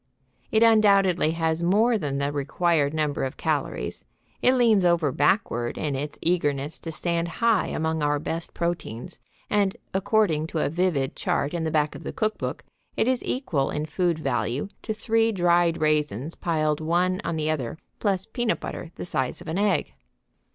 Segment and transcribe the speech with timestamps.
[0.51, 4.07] It undoubtedly has more than the required number of calories;
[4.41, 9.77] it leans over backward in its eagerness to stand high among our best proteins, and,
[9.93, 12.63] according to a vivid chart in the back of the cookbook,
[12.97, 17.77] it is equal in food value to three dried raisins piled one on the other
[17.99, 19.93] plus peanut butter the size of an egg.